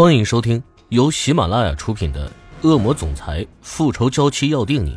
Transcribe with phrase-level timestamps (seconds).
[0.00, 2.26] 欢迎收听由喜马拉雅出品的
[2.66, 4.96] 《恶魔总裁复仇娇妻要定你》，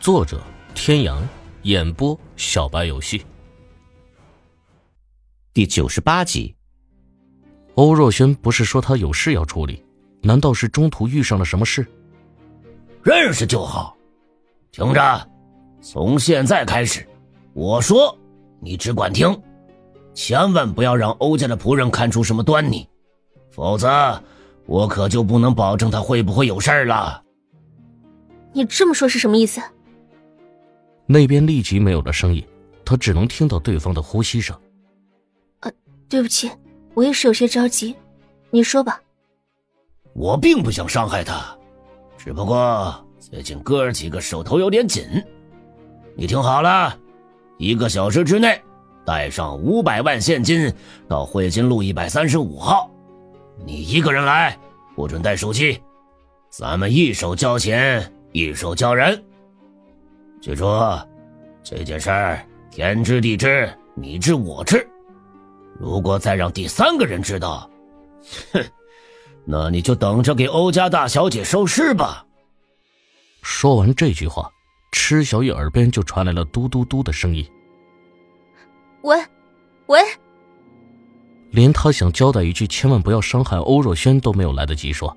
[0.00, 0.42] 作者：
[0.74, 1.22] 天阳，
[1.62, 3.24] 演播：小白游戏。
[5.54, 6.52] 第九十八集，
[7.76, 9.80] 欧若轩不是说他有事要处理？
[10.22, 11.86] 难道是中途遇上了什么事？
[13.04, 13.96] 认识就好。
[14.72, 15.30] 听着，
[15.80, 17.06] 从现在开始，
[17.52, 18.18] 我说
[18.60, 19.40] 你只管听，
[20.14, 22.84] 千万不要让欧家的仆人看出什么端倪。
[23.52, 24.20] 否则，
[24.66, 27.22] 我可就不能保证他会不会有事儿了。
[28.52, 29.60] 你这么说是什么意思？
[31.06, 32.46] 那边立即没有了声音，
[32.84, 34.56] 他只能听到对方的呼吸声。
[35.60, 35.72] 呃，
[36.08, 36.50] 对不起，
[36.94, 37.94] 我也是有些着急。
[38.50, 39.00] 你说吧。
[40.14, 41.56] 我并不想伤害他，
[42.18, 45.04] 只不过最近哥儿几个手头有点紧。
[46.14, 46.94] 你听好了，
[47.56, 48.60] 一个小时之内
[49.06, 50.70] 带上五百万现金
[51.08, 52.90] 到汇金路一百三十五号。
[53.64, 54.58] 你一个人来，
[54.94, 55.80] 不准带手机。
[56.50, 59.22] 咱们一手交钱，一手交人。
[60.40, 60.66] 记住，
[61.62, 64.86] 这件事儿天知地知，你知我知。
[65.78, 67.70] 如果再让第三个人知道，
[68.52, 68.62] 哼，
[69.44, 72.26] 那你就等着给欧家大小姐收尸吧。
[73.42, 74.50] 说完这句话，
[74.92, 77.48] 池小雨耳边就传来了嘟嘟嘟的声音。
[79.02, 79.16] 喂，
[79.86, 80.00] 喂。
[81.52, 85.14] 连他想交代一句“千万不要伤害欧若轩”都没有来得及说。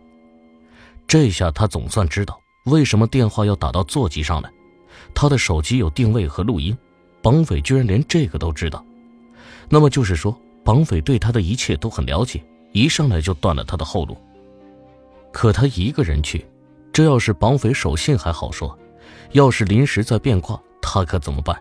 [1.08, 4.52] 这下他总算知道为什么电话要打到座机上来。
[5.13, 6.78] 他的手机有定位和录音，
[7.22, 8.83] 绑匪居然连这个都知道。
[9.69, 14.17] 那么就是说，绑匪对他的一切都很了解，一上来就断了他的后路。
[15.31, 16.45] 可他一个人去，
[16.91, 18.78] 这要是绑匪守信还好说，
[19.31, 21.58] 要是临时再变卦，他可怎么办？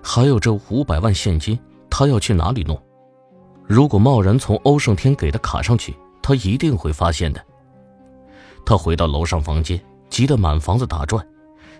[0.00, 1.58] 还有这五百万现金，
[1.90, 2.80] 他要去哪里弄？
[3.66, 7.44] 如果贸然从欧胜天给的卡上去，他一定会发现的。
[8.64, 11.26] 他回到楼上房间，急得满房子打转，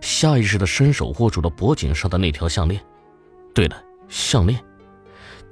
[0.01, 2.83] 下意识的伸手握住了脖颈上的那条项链。
[3.55, 4.63] 对了，项链。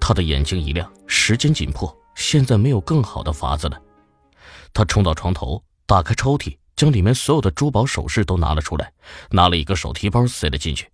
[0.01, 3.81] 他的眼睛一亮，时间紧迫，现在没有更好的法子了。
[4.73, 8.93] 他冲到床头，打开抽屉，将里面所有的珠宝首饰都拿了出来，
[9.31, 10.89] 拿了一个手提包塞了进去。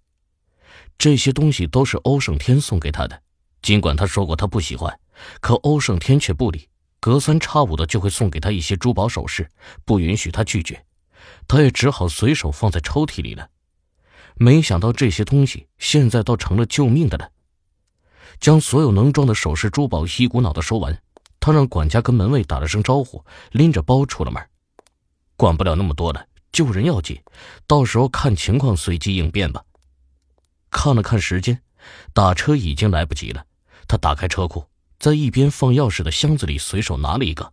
[0.98, 3.22] 这些东西都是欧胜天送给他的，
[3.62, 4.98] 尽管他说过他不喜欢。
[5.40, 6.68] 可欧胜天却不理，
[7.00, 9.50] 隔三差五的就会送给他一些珠宝首饰，
[9.84, 10.84] 不允许他拒绝，
[11.48, 13.48] 他也只好随手放在抽屉里了。
[14.34, 17.30] 没想到这些东西现在倒成了救命的了。
[18.38, 21.00] 将所有能装的首饰珠宝一股脑的收完，
[21.40, 24.42] 他让管家跟门卫打了声招呼，拎着包出了门。
[25.36, 27.18] 管不了那么多了，救人要紧，
[27.66, 29.64] 到时候看情况随机应变吧。
[30.70, 31.62] 看了看时间，
[32.12, 33.46] 打车已经来不及了，
[33.88, 34.66] 他打开车库。
[34.98, 37.52] 在一边放钥匙的箱子里随手拿了一个，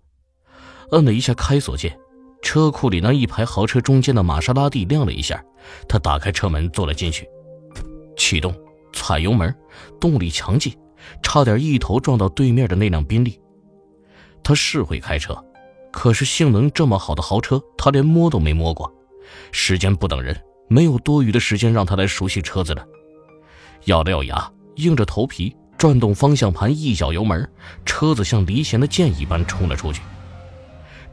[0.92, 1.98] 摁了一下开锁键，
[2.42, 5.44] 车库里那一排豪车中间的玛莎拉蒂亮了一下，
[5.88, 7.28] 他打开车门坐了进去，
[8.18, 8.56] 启动，
[8.94, 9.54] 踩油门，
[10.00, 10.74] 动力强劲，
[11.22, 13.40] 差点一头撞到对面的那辆宾利。
[14.44, 15.38] 他是会开车，
[15.92, 18.92] 可是性能这么好的豪车，他连摸都没摸过。
[19.52, 22.86] 时间不等人，没有多余的时间让他来熟悉车子了。
[23.86, 25.56] 咬了咬牙，硬着头皮。
[25.84, 27.46] 转动方向盘，一脚油门，
[27.86, 30.02] 车子像离弦的箭一般冲了出去。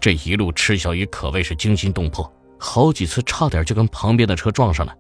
[0.00, 4.94] 这一路，池小雨可谓是惊心动魄，好几次差点就跟旁边的车撞上了。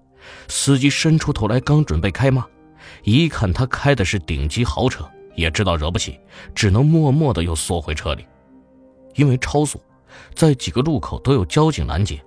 [0.48, 2.44] 司机伸出头来，刚准备开骂，
[3.04, 6.18] 一看他开的是顶级豪车，也知道惹不起，
[6.52, 8.26] 只能默默的又缩回车里。
[9.14, 9.80] 因为超速，
[10.34, 12.20] 在几个路口都有交警拦截，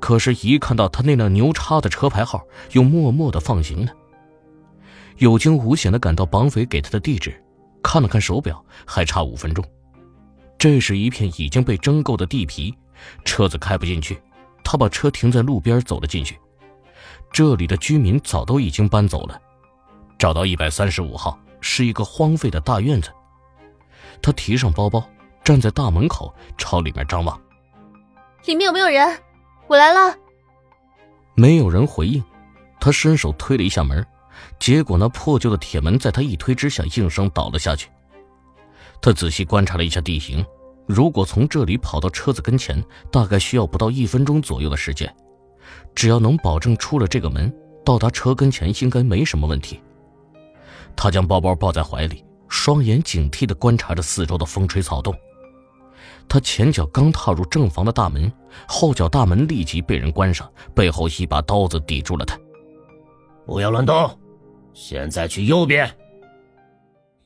[0.00, 2.42] 可是，一看到他那辆牛叉的车牌号，
[2.72, 3.92] 又默默的放行了。
[5.22, 7.32] 有惊无险的赶到绑匪给他的地址，
[7.80, 9.64] 看了看手表，还差五分钟。
[10.58, 12.76] 这是一片已经被征购的地皮，
[13.24, 14.20] 车子开不进去。
[14.64, 16.36] 他把车停在路边，走了进去。
[17.32, 19.40] 这里的居民早都已经搬走了。
[20.18, 23.08] 找到一百三十五号，是一个荒废的大院子。
[24.20, 25.08] 他提上包包，
[25.44, 27.40] 站在大门口，朝里面张望。
[28.46, 29.16] 里面有没有人？
[29.68, 30.16] 我来了。
[31.36, 32.20] 没有人回应。
[32.80, 34.04] 他伸手推了一下门。
[34.58, 37.88] 结果，那破旧的铁门在他一推之下，应声倒了下去。
[39.00, 40.44] 他仔细观察了一下地形，
[40.86, 45.12] 如果从这里跑到车子跟前，大概需要不到一分钟左右的时间。
[45.94, 47.52] 只要能保证出了这个门，
[47.84, 49.80] 到达车跟前应该没什么问题。
[50.94, 55.14] 他将包包抱在怀里，双眼警惕地观察着四周的风吹草动。
[56.28, 58.32] 他前脚刚踏入正房的大门，
[58.68, 62.38] 后脚大门立即被人关上，背后一把刀子抵住了他。
[63.44, 64.18] 不要乱动。
[64.74, 65.96] 现在去右边。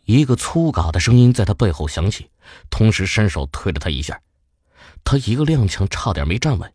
[0.04, 2.30] 一个粗嘎的声音在他背后响起，
[2.70, 4.20] 同时伸手推了他一下。
[5.04, 6.72] 他一个踉跄，差点没站稳。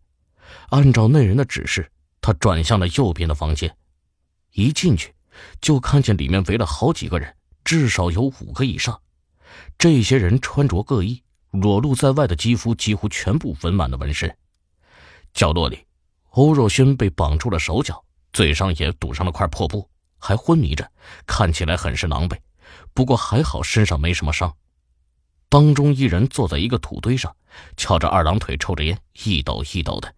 [0.70, 1.90] 按照那人的指示，
[2.20, 3.74] 他转向了右边的房间。
[4.54, 5.14] 一进去，
[5.62, 7.34] 就看见里面围了好几个人，
[7.64, 9.00] 至少有五个以上。
[9.78, 14.34] 这些人穿着各异，裸露在外的肌肤几乎全部纹满了纹身。
[15.34, 15.86] 角落里，
[16.32, 18.04] 欧若轩被绑住了手脚，
[18.34, 19.90] 嘴上也堵上了块破布，
[20.22, 20.90] 还昏迷着，
[21.26, 22.38] 看起来很是狼狈。
[22.94, 24.56] 不过还好身上没什么伤。
[25.50, 27.36] 当中一人坐在一个土堆上，
[27.76, 30.14] 翘着二郎腿抽着烟，一抖一抖的。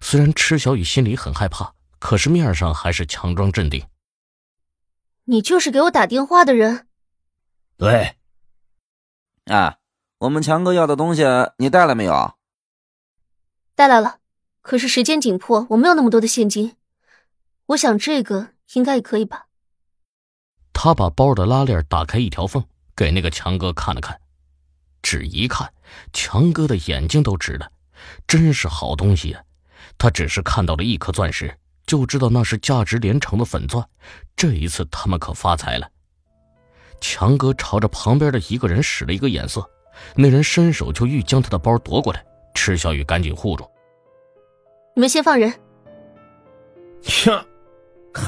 [0.00, 3.86] 虽然池小雨心里很害怕，可是面上还是强装镇定。
[5.24, 6.86] 你就是给我打电话的人？
[7.76, 8.16] 对。
[9.44, 9.78] 哎，
[10.18, 11.24] 我们强哥要的东西
[11.58, 12.34] 你带了没有？
[13.74, 14.18] 带来了，
[14.62, 16.76] 可是时间紧迫，我没有那么多的现金。
[17.66, 19.46] 我想这个应该也可以吧。
[20.72, 24.20] 他把包的拉链打开一条缝，给那个强哥看了看。
[25.02, 25.72] 只一看，
[26.12, 27.70] 强哥的眼睛都直了，
[28.26, 29.42] 真是好东西啊！
[29.96, 31.56] 他只是看到了一颗钻石，
[31.86, 33.88] 就知道那是价值连城的粉钻。
[34.36, 35.90] 这一次他们可发财了。
[37.00, 39.68] 强哥朝着旁边的一个人使了一个眼色，
[40.14, 42.24] 那人伸手就欲将他的包夺过来，
[42.54, 43.68] 池小雨赶紧护住
[44.94, 45.52] ：“你们先放人。”
[47.02, 47.30] 切，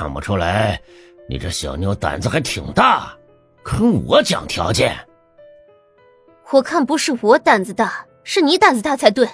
[0.01, 0.81] 看不出来。
[1.29, 3.15] 你这小妞胆子还挺大，
[3.63, 4.97] 跟我讲条件。
[6.53, 9.29] 我看不是我胆子大，是你胆子大才对。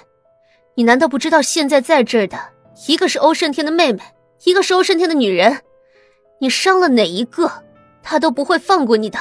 [0.75, 2.37] 你难道不知道现在在这儿的
[2.85, 4.01] 一个是欧胜天的妹妹，
[4.43, 5.61] 一个是欧胜天的女人？
[6.41, 7.49] 你伤了哪一个，
[8.03, 9.17] 他都不会放过你的。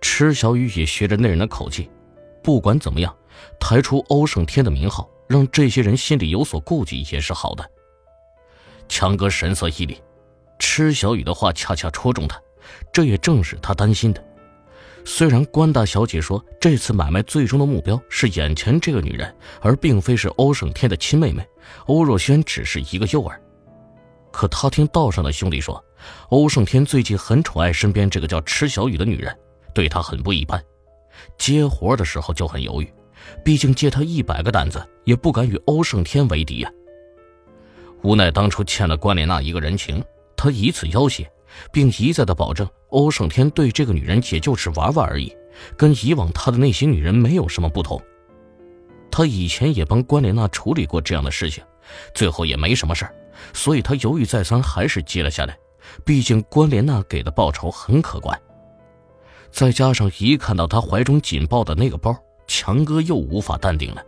[0.00, 1.90] 池小雨也学着那人的口气，
[2.40, 3.12] 不管怎么样，
[3.58, 7.68] 抬出欧胜天的名号，让这些人心里有所顾忌也是好的。
[8.88, 9.96] 强哥神色一凛。
[10.58, 12.40] 池小雨的话恰恰戳中他，
[12.92, 14.24] 这也正是他担心的。
[15.04, 21.46] 虽然关大小姐说这次买卖最终的目标是眼前这个女人，而并非是欧胜天的亲妹妹
[21.86, 23.32] 欧若轩，只是一个诱饵。
[24.30, 25.82] 可他听道上的兄弟说，
[26.28, 29.34] 欧胜天最近很宠爱身边这个叫池小雨的女人，
[29.74, 30.62] 对她很不一般。
[31.38, 32.92] 接活的时候就很犹豫，
[33.44, 36.70] 毕竟借他一百个胆子也不敢与欧胜天为敌呀。
[38.02, 40.02] 无奈当初欠了关莲娜一个人情。
[40.36, 41.28] 他以此要挟，
[41.72, 45.34] 并一再的保证欧胜天对这个女人也就是玩玩而已，
[45.76, 48.00] 跟以往他的那些女人没有什么不同。
[49.10, 51.64] 他以前也帮关莲娜处理过这样的事情，
[52.14, 53.08] 最后也没什么事
[53.52, 55.58] 所以他犹豫再三，还是接了下来。
[56.04, 58.38] 毕竟关莲娜给的报酬很可观，
[59.50, 62.16] 再加上一看到他怀中紧抱的那个包，
[62.46, 64.02] 强哥又无法淡定了。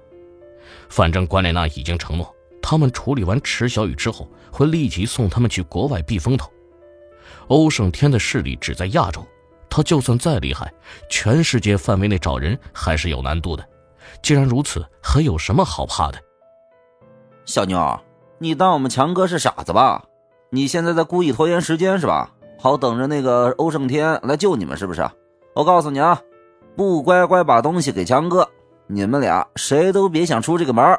[0.89, 2.33] 反正关莲娜已经承诺。
[2.63, 6.51] 他们处理完池小雨之后，会立即送他们去国外避风头。
[7.49, 9.27] 欧胜天的势力只在亚洲，
[9.69, 10.73] 他就算再厉害，
[11.09, 13.65] 全世界范围内找人还是有难度的。
[14.23, 16.19] 既然如此，还有什么好怕的？
[17.45, 17.99] 小妞，
[18.39, 20.05] 你当我们强哥是傻子吧？
[20.51, 22.31] 你现在在故意拖延时间是吧？
[22.59, 25.09] 好等着那个欧胜天来救你们是不是？
[25.55, 26.21] 我告诉你啊，
[26.77, 28.49] 不乖乖把东西给强哥，
[28.87, 30.99] 你们俩谁都别想出这个门